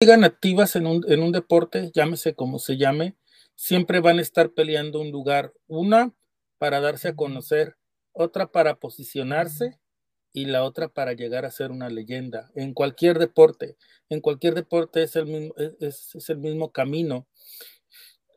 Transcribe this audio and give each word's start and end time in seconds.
sigan 0.00 0.22
activas 0.22 0.76
en 0.76 0.86
un, 0.86 1.04
en 1.10 1.22
un 1.22 1.32
deporte, 1.32 1.90
llámese 1.92 2.34
como 2.34 2.58
se 2.60 2.76
llame, 2.76 3.16
siempre 3.56 4.00
van 4.00 4.18
a 4.18 4.22
estar 4.22 4.50
peleando 4.50 5.00
un 5.00 5.10
lugar. 5.10 5.52
Una 5.66 6.14
para 6.58 6.80
darse 6.80 7.08
a 7.08 7.16
conocer, 7.16 7.76
otra 8.12 8.52
para 8.52 8.76
posicionarse 8.76 9.80
y 10.32 10.44
la 10.44 10.62
otra 10.62 10.88
para 10.88 11.14
llegar 11.14 11.44
a 11.44 11.50
ser 11.50 11.72
una 11.72 11.88
leyenda. 11.88 12.50
En 12.54 12.74
cualquier 12.74 13.18
deporte, 13.18 13.76
en 14.08 14.20
cualquier 14.20 14.54
deporte 14.54 15.02
es 15.02 15.16
el 15.16 15.26
mismo, 15.26 15.54
es, 15.80 16.14
es 16.14 16.30
el 16.30 16.38
mismo 16.38 16.70
camino. 16.70 17.26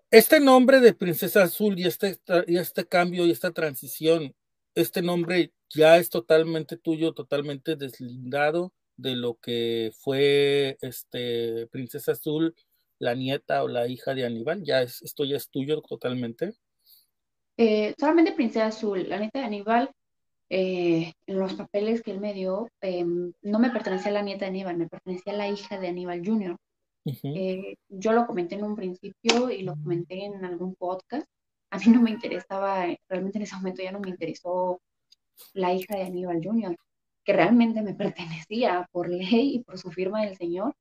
Este 0.10 0.40
nombre 0.40 0.80
de 0.80 0.94
Princesa 0.94 1.44
Azul 1.44 1.80
y 1.80 1.86
este, 1.86 2.20
y 2.48 2.58
este 2.58 2.88
cambio 2.88 3.26
y 3.26 3.32
esta 3.32 3.52
transición, 3.52 4.36
este 4.74 5.04
nombre 5.04 5.54
ya 5.70 5.98
es 5.98 6.10
totalmente 6.10 6.76
tuyo, 6.76 7.14
totalmente 7.14 7.76
deslindado 7.76 8.74
de 9.02 9.16
lo 9.16 9.36
que 9.36 9.92
fue 9.98 10.78
este 10.82 11.68
Princesa 11.68 12.14
Azul, 12.14 12.56
la 13.00 13.16
nieta 13.16 13.64
o 13.64 13.68
la 13.68 13.88
hija 13.88 14.14
de 14.14 14.26
Aníbal, 14.26 14.64
ya 14.64 14.84
es, 14.84 15.02
esto 15.02 15.26
ya 15.26 15.38
es 15.38 15.50
tuyo 15.50 15.82
totalmente. 15.82 16.54
Eh, 17.58 17.94
solamente 17.98 18.34
Princesa 18.34 18.68
Azul, 18.68 19.10
la 19.10 19.20
nieta 19.20 19.40
de 19.40 19.46
Aníbal, 19.46 19.92
eh, 20.50 21.14
en 21.26 21.40
los 21.40 21.54
papeles 21.54 22.02
que 22.02 22.12
él 22.12 22.20
me 22.20 22.34
dio, 22.34 22.70
eh, 22.82 23.04
no 23.06 23.60
me 23.60 23.72
pertenecía 23.72 24.12
a 24.12 24.14
la 24.14 24.22
nieta 24.22 24.46
de 24.46 24.52
Aníbal, 24.52 24.78
me 24.78 24.88
pertenecía 24.88 25.34
a 25.34 25.38
la 25.38 25.48
hija 25.48 25.80
de 25.80 25.88
Aníbal 25.88 26.22
Jr. 26.26 26.56
Uh 27.04 27.12
-huh. 27.12 27.78
yo 27.90 28.12
lo 28.12 28.28
comenté 28.28 28.54
en 28.56 28.64
un 28.64 28.76
principio 28.76 29.50
y 29.50 29.64
lo 29.64 29.74
comenté 29.74 30.26
en 30.26 30.46
algún 30.46 30.76
podcast. 30.76 31.26
A 31.72 31.80
mí 31.80 31.86
no 31.88 32.02
me 32.02 32.12
interesaba, 32.12 32.86
realmente 33.10 33.40
en 33.40 33.44
ese 33.44 33.56
momento 33.56 33.82
ya 33.82 33.92
no 33.92 34.00
me 34.00 34.10
interesó 34.10 34.80
la 35.54 35.74
hija 35.74 35.96
de 35.96 36.04
Aníbal 36.04 36.42
Jr., 36.44 36.76
que 37.24 37.34
realmente 37.34 37.82
me 37.82 37.94
pertenecía 38.48 38.88
por 38.92 39.10
ley 39.10 39.56
y 39.56 39.64
por 39.64 39.78
su 39.78 39.92
firma 39.92 40.24
del 40.24 40.36
Señor, 40.36 40.74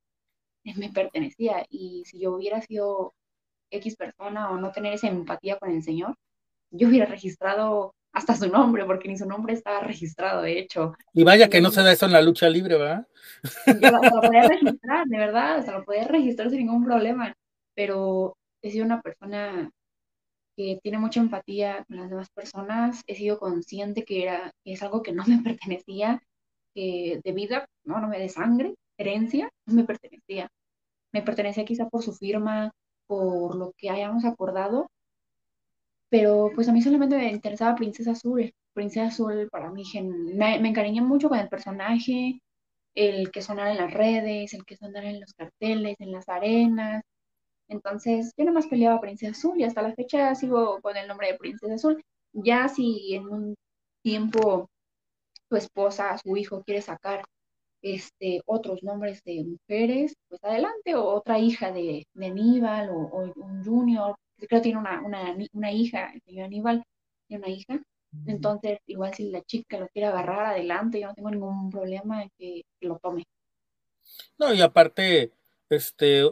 me 0.64 0.90
pertenecía. 0.90 1.64
Y 1.68 2.04
si 2.06 2.20
yo 2.20 2.34
hubiera 2.34 2.60
sido 2.60 3.14
X 3.70 3.96
persona 3.96 4.50
o 4.50 4.58
no 4.58 4.72
tener 4.72 4.94
esa 4.94 5.08
empatía 5.08 5.58
con 5.58 5.70
el 5.70 5.82
Señor, 5.82 6.16
yo 6.70 6.88
hubiera 6.88 7.06
registrado 7.06 7.94
hasta 8.12 8.34
su 8.34 8.48
nombre, 8.48 8.84
porque 8.84 9.08
ni 9.08 9.16
su 9.16 9.26
nombre 9.26 9.54
estaba 9.54 9.80
registrado, 9.80 10.42
de 10.42 10.58
hecho. 10.58 10.94
Y 11.12 11.22
vaya 11.22 11.48
que 11.48 11.60
no 11.60 11.70
se 11.70 11.82
da 11.82 11.92
eso 11.92 12.06
en 12.06 12.12
la 12.12 12.22
lucha 12.22 12.48
libre, 12.48 12.76
¿verdad? 12.76 13.06
Yo 13.66 13.90
lo, 13.90 14.02
lo 14.02 14.20
podía 14.20 14.42
registrar, 14.48 15.06
de 15.06 15.16
verdad, 15.16 15.58
o 15.60 15.62
sea, 15.62 15.78
lo 15.78 15.84
podía 15.84 16.08
registrar 16.08 16.50
sin 16.50 16.60
ningún 16.60 16.84
problema, 16.84 17.34
pero 17.74 18.36
he 18.62 18.70
sido 18.70 18.84
una 18.84 19.00
persona 19.00 19.70
que 20.56 20.78
tiene 20.82 20.98
mucha 20.98 21.20
empatía 21.20 21.84
con 21.86 21.96
las 21.96 22.10
demás 22.10 22.28
personas, 22.30 23.02
he 23.06 23.14
sido 23.14 23.38
consciente 23.38 24.04
que, 24.04 24.24
era, 24.24 24.52
que 24.64 24.72
es 24.72 24.82
algo 24.82 25.02
que 25.02 25.12
no 25.12 25.24
me 25.26 25.38
pertenecía, 25.44 26.20
que 26.74 27.20
de 27.24 27.32
vida, 27.32 27.66
no, 27.84 28.00
no 28.00 28.08
me 28.08 28.18
de 28.18 28.28
sangre, 28.28 28.74
herencia, 28.98 29.50
me 29.66 29.84
pertenecía. 29.84 30.48
Me 31.12 31.22
pertenecía 31.22 31.64
quizá 31.64 31.88
por 31.88 32.02
su 32.02 32.14
firma, 32.14 32.72
por 33.06 33.56
lo 33.56 33.72
que 33.78 33.90
hayamos 33.90 34.24
acordado, 34.24 34.88
pero 36.08 36.50
pues 36.54 36.68
a 36.68 36.72
mí 36.72 36.82
solamente 36.82 37.16
me 37.16 37.30
interesaba 37.30 37.76
Princesa 37.76 38.12
Azul. 38.12 38.52
Princesa 38.72 39.06
Azul 39.06 39.48
para 39.50 39.70
mí 39.70 39.84
me, 40.34 40.58
me 40.60 40.68
encariñé 40.68 41.00
mucho 41.02 41.28
con 41.28 41.38
el 41.38 41.48
personaje, 41.48 42.40
el 42.94 43.30
que 43.32 43.42
sonara 43.42 43.72
en 43.72 43.78
las 43.78 43.94
redes, 43.94 44.54
el 44.54 44.64
que 44.64 44.76
sonara 44.76 45.10
en 45.10 45.20
los 45.20 45.34
carteles, 45.34 45.96
en 46.00 46.12
las 46.12 46.28
arenas. 46.28 47.02
Entonces 47.68 48.32
yo 48.36 48.44
nomás 48.46 48.68
peleaba 48.68 49.00
Princesa 49.00 49.32
Azul 49.32 49.60
y 49.60 49.64
hasta 49.64 49.82
la 49.82 49.94
fecha 49.94 50.34
sigo 50.34 50.80
con 50.82 50.96
el 50.96 51.08
nombre 51.08 51.28
de 51.32 51.38
Princesa 51.38 51.74
Azul. 51.74 52.02
Ya 52.32 52.68
si 52.68 53.14
en 53.14 53.28
un 53.28 53.54
tiempo 54.02 54.70
tu 55.50 55.56
esposa, 55.56 56.16
su 56.16 56.36
hijo 56.36 56.62
quiere 56.62 56.80
sacar 56.80 57.24
este, 57.82 58.40
otros 58.46 58.82
nombres 58.82 59.22
de 59.24 59.44
mujeres, 59.44 60.14
pues 60.28 60.42
adelante, 60.44 60.94
o 60.94 61.04
otra 61.04 61.38
hija 61.38 61.72
de, 61.72 62.06
de 62.14 62.26
Aníbal 62.26 62.90
o, 62.90 62.94
o 62.94 63.32
un 63.34 63.64
junior, 63.64 64.16
creo 64.36 64.48
que 64.48 64.60
tiene 64.60 64.78
una, 64.78 65.02
una, 65.02 65.36
una 65.52 65.72
hija, 65.72 66.12
el 66.14 66.22
señor 66.22 66.44
Aníbal 66.46 66.84
tiene 67.26 67.44
una 67.44 67.52
hija, 67.52 67.82
entonces 68.26 68.78
igual 68.86 69.14
si 69.14 69.30
la 69.30 69.42
chica 69.42 69.78
lo 69.78 69.88
quiere 69.88 70.08
agarrar 70.08 70.46
adelante, 70.46 71.00
yo 71.00 71.08
no 71.08 71.14
tengo 71.14 71.30
ningún 71.30 71.70
problema 71.70 72.22
en 72.22 72.30
que, 72.38 72.62
que 72.80 72.88
lo 72.88 72.98
tome. 72.98 73.24
No, 74.38 74.52
y 74.52 74.60
aparte, 74.60 75.32
este, 75.68 76.24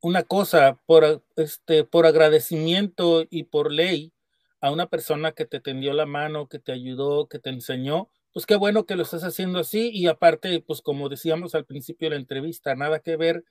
una 0.00 0.22
cosa, 0.22 0.78
por, 0.86 1.24
este, 1.36 1.84
por 1.84 2.06
agradecimiento 2.06 3.24
y 3.28 3.44
por 3.44 3.72
ley 3.72 4.12
a 4.60 4.70
una 4.70 4.86
persona 4.86 5.32
que 5.32 5.44
te 5.44 5.60
tendió 5.60 5.92
la 5.92 6.06
mano, 6.06 6.48
que 6.48 6.58
te 6.58 6.72
ayudó, 6.72 7.28
que 7.28 7.38
te 7.38 7.50
enseñó, 7.50 8.08
pues 8.34 8.46
qué 8.46 8.56
bueno 8.56 8.84
que 8.84 8.96
lo 8.96 9.04
estás 9.04 9.22
haciendo 9.22 9.60
así 9.60 9.90
y 9.94 10.08
aparte, 10.08 10.60
pues 10.60 10.82
como 10.82 11.08
decíamos 11.08 11.54
al 11.54 11.64
principio 11.64 12.06
de 12.06 12.16
la 12.16 12.20
entrevista, 12.20 12.74
nada 12.74 12.98
que 12.98 13.16
ver 13.16 13.44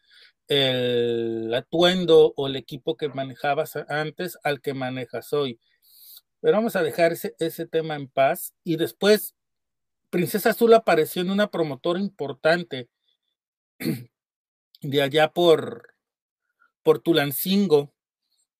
el 0.49 1.53
atuendo 1.53 2.33
o 2.35 2.47
el 2.47 2.57
equipo 2.57 2.97
que 2.97 3.07
manejabas 3.07 3.77
antes 3.87 4.37
al 4.43 4.59
que 4.59 4.73
manejas 4.73 5.31
hoy. 5.31 5.57
Pero 6.41 6.57
vamos 6.57 6.75
a 6.75 6.83
dejar 6.83 7.13
ese, 7.13 7.33
ese 7.39 7.65
tema 7.65 7.95
en 7.95 8.09
paz 8.09 8.53
y 8.65 8.75
después 8.75 9.35
Princesa 10.09 10.49
Azul 10.49 10.73
apareció 10.73 11.21
en 11.21 11.31
una 11.31 11.49
promotora 11.49 12.01
importante 12.01 12.89
de 14.81 15.01
allá 15.01 15.31
por, 15.31 15.95
por 16.83 16.99
Tulancingo, 16.99 17.93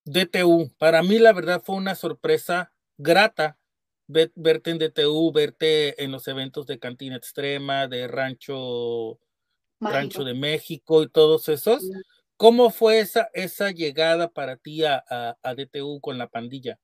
DTU. 0.06 0.72
Para 0.78 1.02
mí 1.02 1.18
la 1.18 1.34
verdad 1.34 1.62
fue 1.62 1.76
una 1.76 1.94
sorpresa 1.94 2.72
grata 2.96 3.58
verte 4.06 4.70
en 4.70 4.78
DTU, 4.78 5.32
verte 5.32 6.02
en 6.02 6.12
los 6.12 6.28
eventos 6.28 6.66
de 6.66 6.78
Cantina 6.78 7.16
Extrema, 7.16 7.86
de 7.86 8.06
Rancho, 8.08 9.18
Mágico. 9.80 9.98
Rancho 9.98 10.24
de 10.24 10.34
México 10.34 11.02
y 11.02 11.08
todos 11.08 11.48
esos. 11.48 11.82
¿Cómo 12.36 12.70
fue 12.70 12.98
esa, 13.00 13.28
esa 13.32 13.70
llegada 13.70 14.28
para 14.28 14.56
ti 14.56 14.84
a, 14.84 15.02
a, 15.08 15.36
a 15.42 15.54
DTU 15.54 16.00
con 16.00 16.18
la 16.18 16.28
pandilla? 16.28 16.78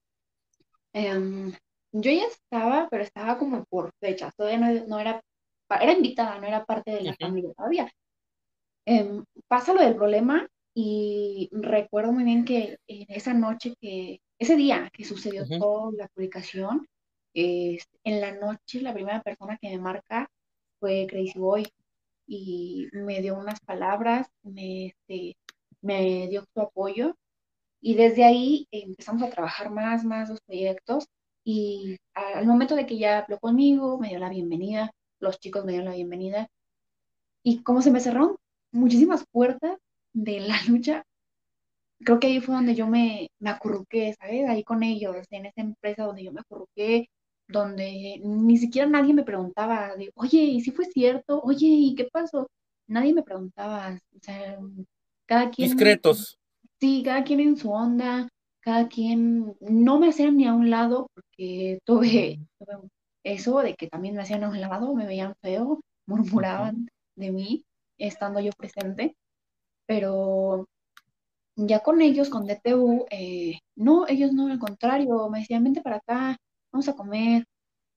Um, 0.93 1.53
yo 1.93 2.11
ya 2.13 2.25
estaba, 2.27 2.89
pero 2.91 3.03
estaba 3.03 3.39
como 3.39 3.65
por 3.65 3.93
fechas, 4.01 4.35
todavía 4.37 4.59
no, 4.59 4.87
no 4.87 4.99
era, 4.99 5.23
era 5.81 5.93
invitada, 5.93 6.39
no 6.39 6.47
era 6.47 6.65
parte 6.65 6.93
de 6.93 7.01
la 7.03 7.11
uh 7.11 7.15
-huh. 7.15 7.27
familia 7.27 7.53
todavía. 7.57 7.93
Um, 8.87 9.25
pasa 9.49 9.75
lo 9.75 9.83
del 9.83 9.97
problema 9.97 10.49
y 10.75 11.49
recuerdo 11.53 12.13
muy 12.13 12.25
bien 12.25 12.45
que 12.45 12.79
en 12.87 13.07
esa 13.09 13.35
noche 13.35 13.75
que, 13.81 14.21
ese 14.39 14.57
día 14.57 14.91
que 14.93 15.05
sucedió 15.05 15.43
uh 15.43 15.47
-huh. 15.47 15.59
toda 15.59 15.93
la 15.97 16.09
publicación, 16.09 16.87
eh, 17.35 17.79
en 18.05 18.21
la 18.21 18.33
noche 18.33 18.81
la 18.83 18.95
primera 18.95 19.23
persona 19.23 19.59
que 19.61 19.71
me 19.71 19.79
marca 19.79 20.29
fue 20.81 21.07
Crazy 21.09 21.39
Boy 21.39 21.67
y 22.27 22.89
me 22.93 23.21
dio 23.23 23.37
unas 23.39 23.61
palabras, 23.61 24.29
me, 24.43 24.87
este, 24.89 25.37
me 25.83 26.29
dio 26.29 26.45
su 26.55 26.61
apoyo 26.61 27.17
y 27.81 27.95
desde 27.95 28.25
ahí 28.25 28.69
empezamos 28.71 29.23
a 29.23 29.31
trabajar 29.31 29.71
más, 29.71 30.05
más 30.05 30.29
los 30.31 30.41
proyectos 30.43 31.07
y 31.45 31.97
al 32.15 32.47
momento 32.47 32.77
de 32.77 32.87
que 32.87 32.99
ya 32.99 33.21
habló 33.21 33.39
conmigo, 33.41 33.99
me 33.99 34.09
dio 34.09 34.19
la 34.19 34.29
bienvenida, 34.31 34.91
los 35.21 35.41
chicos 35.41 35.65
me 35.65 35.73
dieron 35.73 35.89
la 35.91 35.97
bienvenida 35.97 36.49
y 37.43 37.63
como 37.63 37.83
se 37.83 37.91
me 37.91 38.01
cerraron 38.01 38.37
muchísimas 38.73 39.25
puertas 39.33 39.79
de 40.13 40.41
la 40.41 40.57
lucha, 40.69 41.05
creo 42.05 42.19
que 42.21 42.29
ahí 42.29 42.41
fue 42.41 42.55
donde 42.55 42.75
yo 42.75 42.87
me, 42.87 43.29
me 43.39 43.51
acurruqué, 43.51 44.15
¿sabes? 44.19 44.49
Ahí 44.49 44.65
con 44.65 44.83
ellos, 44.83 45.17
en 45.31 45.47
esa 45.47 45.61
empresa 45.63 46.05
donde 46.05 46.25
yo 46.25 46.33
me 46.33 46.41
acurruqué, 46.41 47.09
donde 47.51 48.21
ni 48.23 48.57
siquiera 48.57 48.89
nadie 48.89 49.15
me 49.15 49.23
preguntaba 49.23 49.95
de, 49.97 50.11
oye, 50.15 50.39
¿y 50.39 50.61
si 50.61 50.71
fue 50.71 50.85
cierto? 50.87 51.41
Oye, 51.43 51.67
¿y 51.67 51.95
qué 51.95 52.09
pasó? 52.13 52.49
Nadie 52.87 53.15
me 53.15 53.23
preguntaba, 53.23 53.99
o 54.17 54.19
sea, 54.21 54.59
cada 55.27 55.51
quien... 55.51 55.71
Discretos. 55.71 56.39
Sí, 56.81 57.03
cada 57.05 57.25
quien 57.25 57.41
en 57.41 57.57
su 57.57 57.71
onda, 57.71 58.29
cada 58.61 58.89
quien, 58.89 59.57
no 59.61 59.99
me 59.99 60.09
hacían 60.09 60.37
ni 60.37 60.47
a 60.47 60.55
un 60.55 60.71
lado, 60.71 61.09
porque 61.15 61.79
tuve, 61.85 62.41
tuve 62.59 62.89
eso 63.25 63.61
de 63.61 63.75
que 63.75 63.89
también 63.89 64.15
me 64.15 64.23
hacían 64.23 64.45
a 64.45 64.49
un 64.49 64.61
lado, 64.61 64.95
me 64.95 65.07
veían 65.07 65.35
feo, 65.43 65.81
murmuraban 66.07 66.89
de 67.17 67.31
mí, 67.33 67.65
estando 67.99 68.41
yo 68.41 68.51
presente, 68.53 69.15
pero 69.87 70.67
ya 71.57 71.81
con 71.81 72.01
ellos, 72.01 72.31
con 72.31 72.47
DTU, 72.47 73.07
eh, 73.11 73.59
no, 73.77 74.07
ellos 74.09 74.33
no, 74.33 74.49
al 74.49 74.59
contrario, 74.59 75.29
me 75.29 75.41
decían, 75.41 75.65
vente 75.65 75.83
para 75.83 75.97
acá, 75.97 76.37
vamos 76.73 76.89
a 76.89 76.95
comer, 76.95 77.45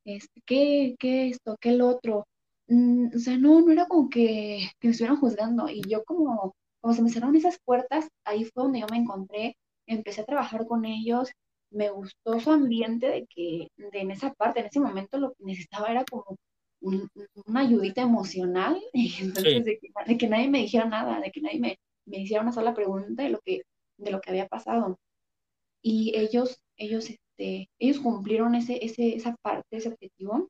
este, 0.05 0.41
¿qué, 0.45 0.95
qué 0.99 1.29
esto, 1.29 1.57
qué 1.59 1.69
el 1.69 1.81
otro? 1.81 2.27
Mm, 2.67 3.15
o 3.15 3.19
sea, 3.19 3.37
no, 3.37 3.61
no 3.61 3.71
era 3.71 3.87
como 3.87 4.09
que, 4.09 4.69
que 4.79 4.87
me 4.87 4.91
estuvieran 4.91 5.19
juzgando 5.19 5.69
y 5.69 5.81
yo 5.87 6.03
como, 6.05 6.55
como 6.81 6.93
se 6.93 7.01
me 7.01 7.09
cerraron 7.09 7.35
esas 7.35 7.59
puertas, 7.65 8.07
ahí 8.25 8.45
fue 8.45 8.63
donde 8.63 8.81
yo 8.81 8.87
me 8.91 8.97
encontré, 8.97 9.57
empecé 9.87 10.21
a 10.21 10.25
trabajar 10.25 10.65
con 10.67 10.85
ellos, 10.85 11.31
me 11.71 11.89
gustó 11.89 12.39
su 12.39 12.51
ambiente 12.51 13.07
de 13.07 13.27
que 13.27 13.67
de 13.77 13.99
en 14.01 14.11
esa 14.11 14.33
parte, 14.33 14.59
en 14.61 14.67
ese 14.67 14.79
momento 14.79 15.17
lo 15.17 15.33
que 15.33 15.43
necesitaba 15.45 15.89
era 15.89 16.05
como 16.05 16.37
un, 16.81 17.09
una 17.45 17.61
ayudita 17.61 18.01
emocional, 18.01 18.81
entonces 18.93 19.53
sí. 19.53 19.63
de, 19.63 19.79
que, 19.79 19.89
de, 20.05 20.17
que, 20.17 20.27
nadie 20.29 20.49
me 20.49 20.59
dijera 20.59 20.85
nada, 20.85 21.19
de 21.19 21.31
que 21.31 21.41
nadie 21.41 21.59
me, 21.59 21.79
me 22.05 22.19
hiciera 22.19 22.43
una 22.43 22.51
sola 22.51 22.73
pregunta 22.73 23.23
de 23.23 23.29
lo 23.29 23.39
que, 23.41 23.63
de 23.97 24.11
lo 24.11 24.21
que 24.21 24.31
había 24.31 24.47
pasado. 24.47 24.99
Y 25.81 26.13
ellos, 26.15 26.61
ellos 26.77 27.09
este, 27.37 27.69
ellos 27.79 27.99
cumplieron 27.99 28.55
ese, 28.55 28.83
ese, 28.85 29.15
esa 29.15 29.35
parte, 29.41 29.77
ese 29.77 29.89
objetivo, 29.89 30.49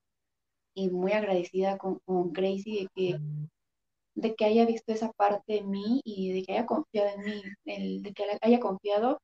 y 0.76 0.90
muy 0.90 1.14
agradecida 1.14 1.78
con, 1.78 2.00
con 2.06 2.32
Crazy 2.34 2.84
de 2.84 2.90
que 2.96 3.20
de 4.16 4.36
que 4.36 4.46
haya 4.46 4.66
visto 4.66 4.94
esa 4.94 5.12
parte 5.14 5.54
de 5.54 5.62
mí 5.64 6.02
y 6.04 6.34
de 6.34 6.44
que 6.44 6.54
haya 6.54 6.66
confiado 6.66 7.10
en 7.16 7.26
mí, 7.26 7.42
el, 7.66 8.04
de 8.04 8.14
que 8.14 8.24
haya 8.42 8.60
confiado. 8.60 9.20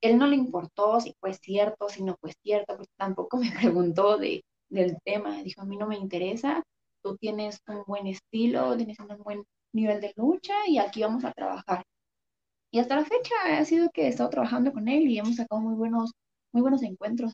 Él 0.00 0.18
no 0.18 0.26
le 0.28 0.36
importó 0.36 1.00
si 1.00 1.14
fue 1.20 1.34
cierto, 1.34 1.88
si 1.88 2.04
no 2.04 2.16
fue 2.20 2.32
cierto, 2.42 2.76
porque 2.76 2.92
tampoco 2.96 3.36
me 3.38 3.50
preguntó 3.82 4.16
de, 4.18 4.44
del 4.68 4.98
tema. 5.04 5.42
Dijo, 5.42 5.62
a 5.62 5.64
mí 5.64 5.76
no 5.76 5.86
me 5.88 5.96
interesa, 5.96 6.62
tú 7.02 7.16
tienes 7.16 7.60
un 7.66 7.84
buen 7.86 8.06
estilo, 8.06 8.76
tienes 8.76 8.98
un 9.00 9.08
buen 9.24 9.44
nivel 9.72 10.00
de 10.00 10.12
lucha 10.16 10.54
y 10.68 10.78
aquí 10.78 11.02
vamos 11.02 11.24
a 11.24 11.32
trabajar. 11.32 11.84
Y 12.70 12.78
hasta 12.78 12.96
la 12.96 13.04
fecha 13.04 13.34
ha 13.58 13.64
sido 13.64 13.90
que 13.90 14.02
he 14.04 14.08
estado 14.08 14.30
trabajando 14.30 14.72
con 14.72 14.88
él 14.88 15.08
y 15.08 15.18
hemos 15.18 15.36
sacado 15.36 15.60
muy 15.60 15.74
buenos, 15.74 16.12
muy 16.52 16.62
buenos 16.62 16.82
encuentros. 16.82 17.32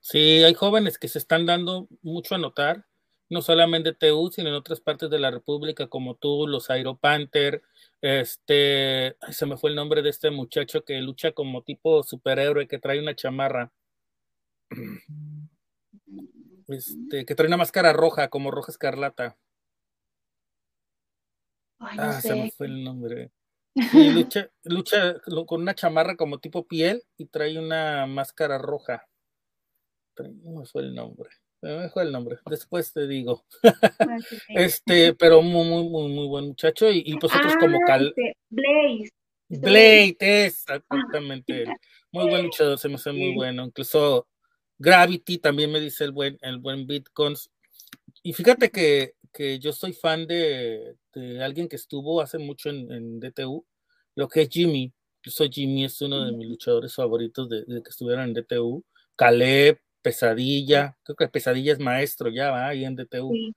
Sí, 0.00 0.42
hay 0.42 0.54
jóvenes 0.54 0.98
que 0.98 1.08
se 1.08 1.18
están 1.18 1.46
dando 1.46 1.88
mucho 2.02 2.34
a 2.34 2.38
notar, 2.38 2.86
no 3.28 3.40
solamente 3.40 3.90
en 3.90 3.96
TU, 3.96 4.30
sino 4.32 4.48
en 4.48 4.54
otras 4.54 4.80
partes 4.80 5.08
de 5.08 5.18
la 5.18 5.30
República, 5.30 5.86
como 5.86 6.16
tú, 6.16 6.46
los 6.46 6.70
Aeropanther, 6.70 7.62
este, 8.00 9.16
se 9.30 9.46
me 9.46 9.56
fue 9.56 9.70
el 9.70 9.76
nombre 9.76 10.02
de 10.02 10.10
este 10.10 10.30
muchacho 10.30 10.84
que 10.84 11.00
lucha 11.00 11.32
como 11.32 11.62
tipo 11.62 12.02
superhéroe, 12.02 12.66
que 12.66 12.78
trae 12.78 13.00
una 13.00 13.14
chamarra, 13.14 13.72
este, 16.68 17.24
que 17.24 17.34
trae 17.34 17.46
una 17.46 17.56
máscara 17.56 17.92
roja, 17.92 18.28
como 18.28 18.50
roja 18.50 18.72
escarlata. 18.72 19.38
ah, 21.78 22.20
se 22.20 22.34
me 22.34 22.50
fue 22.50 22.66
el 22.66 22.82
nombre. 22.82 23.30
Lucha, 24.14 24.50
lucha 24.64 25.16
con 25.46 25.62
una 25.62 25.74
chamarra 25.74 26.16
como 26.16 26.38
tipo 26.38 26.66
piel 26.66 27.02
y 27.16 27.26
trae 27.26 27.58
una 27.58 28.06
máscara 28.06 28.58
roja. 28.58 29.06
No 30.18 30.60
me 30.60 30.66
fue 30.66 30.82
el 30.82 30.94
nombre. 30.94 31.30
Me 31.62 31.88
fue 31.90 32.02
el 32.02 32.12
nombre. 32.12 32.38
Después 32.50 32.92
te 32.92 33.06
digo. 33.06 33.44
este, 34.48 35.14
pero 35.14 35.42
muy, 35.42 35.66
muy, 35.66 35.88
muy, 35.88 36.12
muy 36.12 36.26
buen 36.26 36.46
muchacho. 36.48 36.90
Y, 36.90 37.02
y 37.06 37.14
vosotros 37.14 37.54
como 37.58 37.76
ah, 37.76 37.86
Cal. 37.86 38.08
Este, 38.08 38.36
Blaze. 38.50 39.10
Blade, 39.60 40.16
exactamente. 40.18 41.64
Muy 42.10 42.28
buen 42.28 42.46
luchador, 42.46 42.78
se 42.78 42.88
me 42.88 42.94
hace 42.94 43.12
muy 43.12 43.34
bueno. 43.34 43.64
Incluso 43.64 44.26
Gravity 44.78 45.38
también 45.38 45.70
me 45.70 45.78
dice 45.78 46.04
el 46.04 46.12
buen, 46.12 46.38
el 46.40 46.58
buen 46.58 46.86
Bitcoins. 46.86 47.50
Y 48.22 48.32
fíjate 48.32 48.70
que, 48.70 49.14
que 49.32 49.58
yo 49.58 49.72
soy 49.72 49.92
fan 49.92 50.26
de, 50.26 50.96
de, 51.14 51.42
alguien 51.42 51.68
que 51.68 51.76
estuvo 51.76 52.20
hace 52.20 52.38
mucho 52.38 52.70
en, 52.70 52.90
en, 52.92 53.20
DTU, 53.20 53.64
lo 54.14 54.28
que 54.28 54.42
es 54.42 54.48
Jimmy. 54.48 54.92
Incluso 55.18 55.44
Jimmy 55.50 55.84
es 55.84 56.00
uno 56.00 56.24
de 56.24 56.32
mis 56.32 56.48
luchadores 56.48 56.94
favoritos 56.94 57.48
de, 57.48 57.64
de 57.64 57.82
que 57.82 57.90
estuvieron 57.90 58.24
en 58.24 58.34
DTU. 58.34 58.84
Caleb, 59.16 59.78
Pesadilla, 60.02 60.98
creo 61.04 61.16
que 61.16 61.28
Pesadilla 61.28 61.72
es 61.72 61.78
maestro 61.78 62.28
ya, 62.28 62.50
¿va? 62.50 62.68
Ahí 62.68 62.84
en 62.84 62.96
DTU. 62.96 63.30
Sí, 63.32 63.54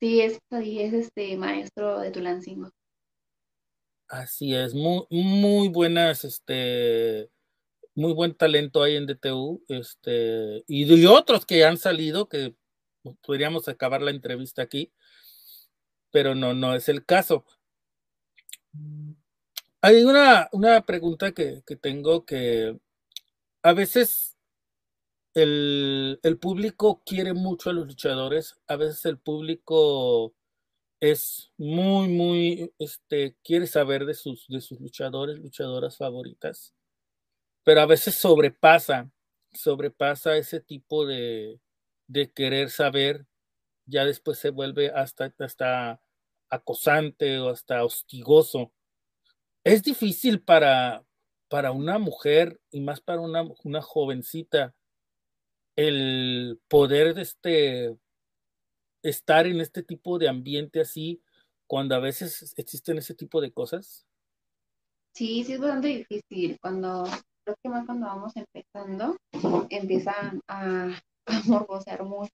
sí 0.00 0.20
es, 0.20 0.40
es 0.50 0.92
este 0.92 1.36
maestro 1.36 2.00
de 2.00 2.10
Tulancingo. 2.10 2.70
Así 4.08 4.54
es, 4.54 4.74
muy, 4.74 5.04
muy 5.10 5.68
buenas, 5.68 6.24
este, 6.24 7.28
muy 7.94 8.12
buen 8.12 8.34
talento 8.34 8.82
ahí 8.82 8.94
en 8.94 9.06
DTU, 9.06 9.64
este, 9.68 10.62
y 10.68 10.84
de 10.84 11.08
otros 11.08 11.44
que 11.44 11.64
han 11.64 11.76
salido, 11.76 12.28
que 12.28 12.54
podríamos 13.22 13.68
acabar 13.68 14.02
la 14.02 14.10
entrevista 14.10 14.62
aquí, 14.62 14.92
pero 16.10 16.34
no, 16.34 16.54
no 16.54 16.74
es 16.74 16.88
el 16.88 17.04
caso. 17.04 17.44
Hay 19.80 20.02
una, 20.04 20.48
una 20.52 20.84
pregunta 20.84 21.32
que, 21.32 21.62
que 21.66 21.76
tengo 21.76 22.24
que 22.24 22.78
a 23.62 23.72
veces 23.72 24.36
el, 25.34 26.38
público 26.40 27.02
quiere 27.04 27.34
mucho 27.34 27.68
a 27.68 27.72
los 27.74 27.86
luchadores, 27.86 28.58
a 28.66 28.76
veces 28.76 29.04
el 29.04 29.18
público 29.18 30.34
es 30.98 31.52
muy, 31.58 32.08
muy, 32.08 32.72
este, 32.78 33.36
quiere 33.44 33.66
saber 33.66 34.06
de 34.06 34.14
sus, 34.14 34.46
de 34.48 34.60
sus 34.62 34.80
luchadores, 34.80 35.38
luchadoras 35.38 35.98
favoritas, 35.98 36.74
pero 37.64 37.82
a 37.82 37.86
veces 37.86 38.14
sobrepasa, 38.14 39.10
sobrepasa 39.52 40.36
ese 40.38 40.60
tipo 40.60 41.04
de, 41.04 41.60
de 42.06 42.30
querer 42.30 42.70
saber, 42.70 43.26
ya 43.86 44.04
después 44.04 44.38
se 44.38 44.50
vuelve 44.50 44.90
hasta, 44.90 45.34
hasta 45.38 46.00
acosante 46.48 47.38
o 47.38 47.50
hasta 47.50 47.84
hostigoso. 47.84 48.72
Es 49.64 49.82
difícil 49.82 50.40
para, 50.42 51.04
para 51.48 51.72
una 51.72 51.98
mujer 51.98 52.60
y 52.70 52.80
más 52.80 53.00
para 53.00 53.20
una, 53.20 53.44
una 53.64 53.82
jovencita 53.82 54.74
el 55.76 56.58
poder 56.68 57.14
de 57.14 57.22
este, 57.22 57.98
estar 59.02 59.46
en 59.46 59.60
este 59.60 59.82
tipo 59.82 60.18
de 60.18 60.28
ambiente 60.28 60.80
así 60.80 61.22
cuando 61.66 61.94
a 61.94 62.00
veces 62.00 62.54
existen 62.56 62.98
ese 62.98 63.14
tipo 63.14 63.40
de 63.40 63.52
cosas? 63.52 64.06
Sí, 65.14 65.44
sí 65.44 65.54
es 65.54 65.60
bastante 65.60 65.88
difícil. 65.88 66.58
Cuando, 66.60 67.04
creo 67.44 67.56
que 67.62 67.68
más 67.68 67.86
cuando 67.86 68.06
vamos 68.06 68.32
empezando, 68.36 69.16
empiezan 69.70 70.40
a, 70.48 70.98
morbosear 71.46 72.04
mucho. 72.04 72.32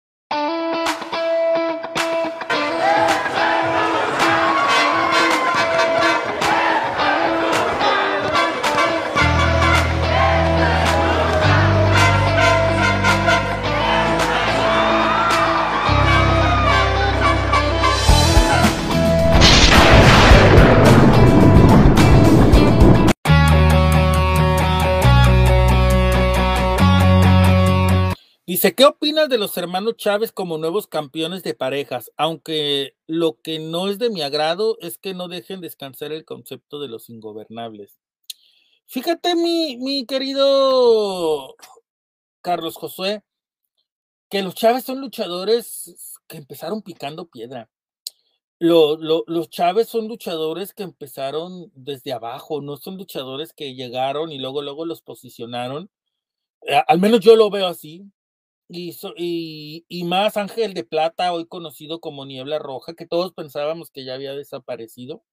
Dice, 28.59 28.75
¿qué 28.75 28.83
opinas 28.83 29.29
de 29.29 29.37
los 29.37 29.55
hermanos 29.55 29.95
Chávez 29.95 30.33
como 30.33 30.57
nuevos 30.57 30.85
campeones 30.85 31.43
de 31.43 31.53
parejas? 31.53 32.11
Aunque 32.17 32.97
lo 33.07 33.39
que 33.39 33.57
no 33.57 33.87
es 33.87 33.99
de 33.99 34.09
mi 34.09 34.21
agrado 34.21 34.77
es 34.81 34.97
que 34.97 35.13
no 35.13 35.29
dejen 35.29 35.61
descansar 35.61 36.11
el 36.11 36.25
concepto 36.25 36.81
de 36.81 36.89
los 36.89 37.09
ingobernables. 37.09 38.01
Fíjate, 38.85 39.35
mi, 39.35 40.05
querido 40.05 41.55
Carlos 42.41 42.75
Josué, 42.75 43.23
que 44.29 44.41
los 44.41 44.55
Chávez 44.55 44.83
son 44.83 44.99
luchadores 44.99 46.19
que 46.27 46.35
empezaron 46.35 46.81
picando 46.81 47.29
piedra. 47.29 47.69
los 48.59 49.49
Chávez 49.49 49.87
son 49.87 50.09
luchadores 50.09 50.73
que 50.73 50.83
empezaron 50.83 51.71
desde 51.75 52.11
abajo, 52.11 52.59
no 52.59 52.75
son 52.75 52.97
luchadores 52.97 53.53
que 53.53 53.73
llegaron 53.73 54.33
y 54.33 54.37
luego, 54.37 54.61
luego 54.61 54.83
los 54.83 55.01
posicionaron. 55.01 55.89
Al 56.87 56.99
menos 56.99 57.21
yo 57.21 57.37
lo 57.37 57.49
veo 57.49 57.65
así 57.65 58.11
y, 58.69 59.85
y, 59.89 60.03
más 60.05 60.37
Ángel 60.37 60.73
de 60.75 60.83
Plata, 60.83 61.33
hoy 61.33 61.47
conocido 61.47 61.99
como 61.99 62.25
Niebla 62.25 62.59
Roja, 62.59 62.93
que 62.93 63.07
todos 63.07 63.33
pensábamos 63.33 63.89
que 63.89 64.05
ya 64.05 64.13
había 64.13 64.33
desaparecido. 64.33 65.23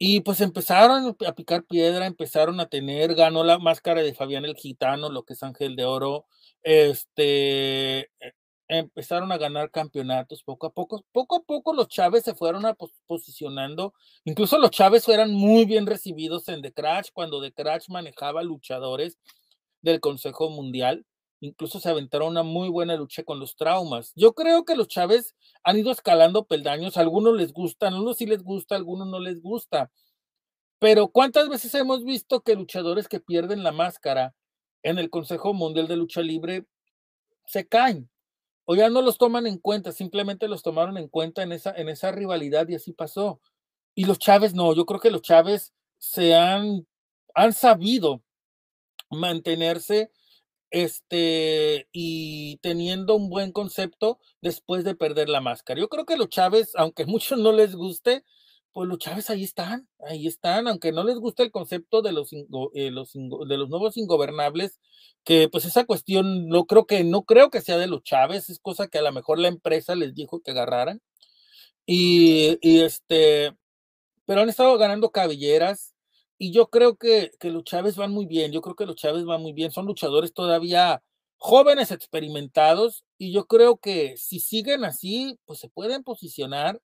Y 0.00 0.20
pues 0.20 0.40
empezaron 0.40 1.16
a 1.26 1.34
picar 1.34 1.64
piedra, 1.64 2.06
empezaron 2.06 2.60
a 2.60 2.68
tener, 2.68 3.14
ganó 3.14 3.42
la 3.44 3.58
máscara 3.58 4.02
de 4.02 4.14
Fabián 4.14 4.44
el 4.44 4.54
Gitano, 4.56 5.10
lo 5.10 5.24
que 5.24 5.32
es 5.34 5.42
Ángel 5.42 5.74
de 5.74 5.84
Oro, 5.84 6.26
este, 6.62 8.00
e, 8.20 8.34
empezaron 8.68 9.32
a 9.32 9.38
ganar 9.38 9.70
campeonatos 9.70 10.42
poco 10.44 10.68
a 10.68 10.72
poco. 10.72 11.04
Poco 11.12 11.36
a 11.36 11.42
poco 11.42 11.72
los 11.72 11.88
Chávez 11.88 12.24
se 12.24 12.34
fueron 12.34 12.66
a 12.66 12.76
posicionando, 13.06 13.94
incluso 14.24 14.58
los 14.58 14.70
Chávez 14.70 15.08
eran 15.08 15.32
muy 15.32 15.64
bien 15.66 15.86
recibidos 15.86 16.48
en 16.48 16.62
The 16.62 16.72
Crash, 16.72 17.08
cuando 17.12 17.40
The 17.42 17.52
Crash 17.52 17.88
manejaba 17.88 18.42
luchadores 18.42 19.18
del 19.82 20.00
Consejo 20.00 20.50
Mundial 20.50 21.06
incluso 21.40 21.80
se 21.80 21.88
aventaron 21.88 22.28
una 22.28 22.42
muy 22.42 22.68
buena 22.68 22.96
lucha 22.96 23.22
con 23.22 23.38
los 23.40 23.56
traumas. 23.56 24.12
Yo 24.16 24.34
creo 24.34 24.64
que 24.64 24.76
los 24.76 24.88
Chávez 24.88 25.34
han 25.62 25.78
ido 25.78 25.90
escalando 25.90 26.46
peldaños, 26.46 26.96
algunos 26.96 27.34
les 27.36 27.52
gustan, 27.52 27.94
algunos 27.94 28.16
sí 28.16 28.26
les 28.26 28.42
gusta, 28.42 28.76
algunos 28.76 29.08
no 29.08 29.20
les 29.20 29.40
gusta. 29.42 29.90
Pero 30.78 31.08
¿cuántas 31.08 31.48
veces 31.48 31.74
hemos 31.74 32.04
visto 32.04 32.42
que 32.42 32.54
luchadores 32.54 33.08
que 33.08 33.20
pierden 33.20 33.62
la 33.64 33.72
máscara 33.72 34.34
en 34.82 34.98
el 34.98 35.10
Consejo 35.10 35.52
Mundial 35.54 35.88
de 35.88 35.96
Lucha 35.96 36.22
Libre 36.22 36.66
se 37.46 37.66
caen? 37.66 38.10
O 38.64 38.76
ya 38.76 38.90
no 38.90 39.02
los 39.02 39.18
toman 39.18 39.46
en 39.46 39.58
cuenta, 39.58 39.92
simplemente 39.92 40.46
los 40.46 40.62
tomaron 40.62 40.98
en 40.98 41.08
cuenta 41.08 41.42
en 41.42 41.52
esa, 41.52 41.72
en 41.72 41.88
esa 41.88 42.12
rivalidad 42.12 42.68
y 42.68 42.74
así 42.74 42.92
pasó. 42.92 43.40
Y 43.94 44.04
los 44.04 44.18
Chávez 44.18 44.54
no, 44.54 44.74
yo 44.74 44.86
creo 44.86 45.00
que 45.00 45.10
los 45.10 45.22
Chávez 45.22 45.72
se 45.98 46.36
han, 46.36 46.86
han 47.34 47.52
sabido 47.52 48.22
mantenerse 49.10 50.12
este, 50.70 51.88
y 51.92 52.58
teniendo 52.58 53.14
un 53.16 53.30
buen 53.30 53.52
concepto 53.52 54.18
después 54.42 54.84
de 54.84 54.94
perder 54.94 55.28
la 55.28 55.40
máscara. 55.40 55.80
Yo 55.80 55.88
creo 55.88 56.04
que 56.06 56.16
los 56.16 56.28
Chávez, 56.28 56.72
aunque 56.76 57.06
muchos 57.06 57.38
no 57.38 57.52
les 57.52 57.74
guste, 57.74 58.24
pues 58.72 58.88
los 58.88 58.98
Chávez 58.98 59.30
ahí 59.30 59.44
están, 59.44 59.88
ahí 60.00 60.26
están, 60.26 60.68
aunque 60.68 60.92
no 60.92 61.02
les 61.04 61.16
guste 61.18 61.42
el 61.42 61.50
concepto 61.50 62.02
de 62.02 62.12
los, 62.12 62.32
eh, 62.32 62.90
los, 62.90 63.12
de 63.14 63.56
los 63.56 63.68
nuevos 63.68 63.96
ingobernables, 63.96 64.78
que 65.24 65.48
pues 65.48 65.64
esa 65.64 65.84
cuestión 65.84 66.48
no 66.48 66.64
creo 66.66 66.86
que, 66.86 67.02
no 67.04 67.22
creo 67.24 67.50
que 67.50 67.60
sea 67.60 67.78
de 67.78 67.88
los 67.88 68.02
Chávez, 68.02 68.50
es 68.50 68.60
cosa 68.60 68.88
que 68.88 68.98
a 68.98 69.02
lo 69.02 69.12
mejor 69.12 69.38
la 69.38 69.48
empresa 69.48 69.94
les 69.94 70.14
dijo 70.14 70.40
que 70.40 70.52
agarraran. 70.52 71.00
Y, 71.86 72.58
y 72.60 72.80
este, 72.82 73.56
pero 74.26 74.42
han 74.42 74.48
estado 74.50 74.76
ganando 74.78 75.10
cabelleras 75.10 75.94
y 76.38 76.52
yo 76.52 76.70
creo 76.70 76.96
que, 76.96 77.32
que 77.40 77.50
los 77.50 77.64
Chávez 77.64 77.96
van 77.96 78.12
muy 78.12 78.26
bien, 78.26 78.52
yo 78.52 78.62
creo 78.62 78.76
que 78.76 78.86
los 78.86 78.96
Chávez 78.96 79.24
van 79.24 79.42
muy 79.42 79.52
bien, 79.52 79.72
son 79.72 79.86
luchadores 79.86 80.32
todavía 80.32 81.02
jóvenes, 81.36 81.90
experimentados, 81.90 83.04
y 83.18 83.32
yo 83.32 83.46
creo 83.46 83.78
que 83.78 84.16
si 84.16 84.40
siguen 84.40 84.84
así, 84.84 85.38
pues 85.44 85.58
se 85.60 85.68
pueden 85.68 86.02
posicionar 86.04 86.80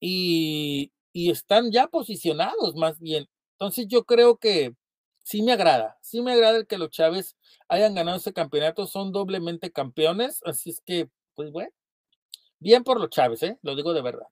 y, 0.00 0.92
y 1.12 1.30
están 1.30 1.70
ya 1.70 1.88
posicionados 1.88 2.74
más 2.76 2.98
bien. 3.00 3.28
Entonces 3.52 3.86
yo 3.88 4.04
creo 4.04 4.38
que 4.38 4.74
sí 5.24 5.42
me 5.42 5.52
agrada, 5.52 5.98
sí 6.02 6.20
me 6.20 6.32
agrada 6.32 6.58
el 6.58 6.66
que 6.66 6.78
los 6.78 6.90
Chávez 6.90 7.36
hayan 7.68 7.94
ganado 7.94 8.16
ese 8.18 8.32
campeonato, 8.32 8.86
son 8.86 9.12
doblemente 9.12 9.70
campeones, 9.70 10.40
así 10.44 10.70
es 10.70 10.80
que, 10.84 11.08
pues 11.34 11.50
bueno, 11.52 11.70
bien 12.58 12.84
por 12.84 13.00
los 13.00 13.10
Chávez, 13.10 13.42
¿eh? 13.42 13.58
lo 13.62 13.76
digo 13.76 13.92
de 13.92 14.02
verdad. 14.02 14.26